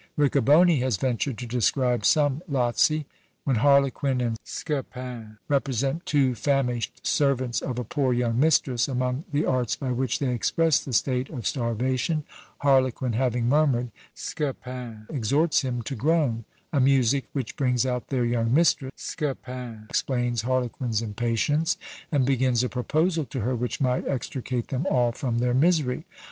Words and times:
Riccoboni 0.17 0.79
has 0.79 0.97
ventured 0.97 1.37
to 1.37 1.45
describe 1.45 2.05
some 2.05 2.41
Lazzi. 2.49 3.05
When 3.43 3.57
Harlequin 3.57 4.19
and 4.19 4.35
Scapin 4.43 5.37
represent 5.47 6.07
two 6.07 6.33
famished 6.33 7.05
servants 7.05 7.61
of 7.61 7.77
a 7.77 7.83
poor 7.83 8.11
young 8.11 8.39
mistress, 8.39 8.87
among 8.87 9.25
the 9.31 9.45
arts 9.45 9.75
by 9.75 9.91
which 9.91 10.17
they 10.17 10.33
express 10.33 10.79
the 10.83 10.91
state 10.91 11.29
of 11.29 11.45
starvation, 11.45 12.23
Harlequin 12.61 13.13
having 13.13 13.47
murmured, 13.47 13.91
Scapin 14.15 15.05
exhorts 15.07 15.61
him 15.61 15.83
to 15.83 15.93
groan, 15.93 16.45
a 16.73 16.79
music 16.79 17.25
which 17.33 17.55
brings 17.55 17.85
out 17.85 18.07
their 18.07 18.25
young 18.25 18.51
mistress, 18.51 18.93
Scapin 18.95 19.85
explains 19.87 20.41
Harlequin's 20.41 21.03
impatience, 21.03 21.77
and 22.11 22.25
begins 22.25 22.63
a 22.63 22.69
proposal 22.69 23.23
to 23.25 23.41
her 23.41 23.55
which 23.55 23.79
might 23.79 24.07
extricate 24.07 24.69
them 24.69 24.87
all 24.89 25.11
from 25.11 25.37
their 25.37 25.53
misery. 25.53 26.05